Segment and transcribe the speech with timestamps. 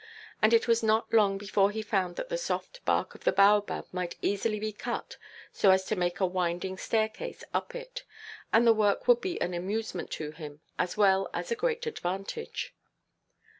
[0.41, 3.85] And it was not long before he found that the soft bark of the baobab
[3.91, 5.17] might easily be cut
[5.51, 8.03] so as to make a winding staircase up it;
[8.51, 12.73] and the work would be an amusement to him, as well as a great advantage.